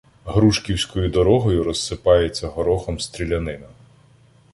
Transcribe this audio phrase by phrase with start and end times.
[0.25, 3.67] грушківською дорогою розсипається горохом стрілянина.